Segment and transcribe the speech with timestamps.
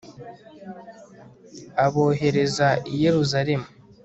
[1.85, 3.67] abohereza i yeruzalemu